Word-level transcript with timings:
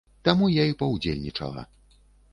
Таму 0.27 0.47
я 0.53 0.63
і 0.69 0.73
паўдзельнічала. 0.79 1.67